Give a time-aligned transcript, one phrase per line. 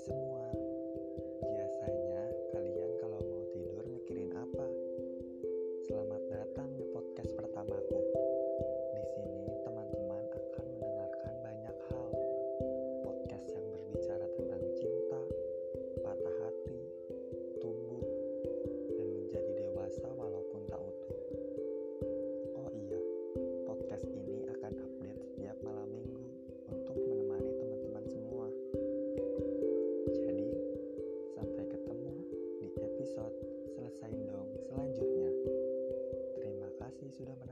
[0.00, 0.39] semua
[37.20, 37.49] ছিল মানে